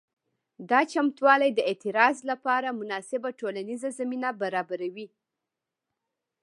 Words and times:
دا 0.69 0.79
چمتووالي 0.91 1.49
د 1.53 1.59
اعتراض 1.69 2.17
لپاره 2.31 2.77
مناسبه 2.79 3.29
ټولنیزه 3.39 3.89
زمینه 3.99 4.29
برابروي. 4.41 5.07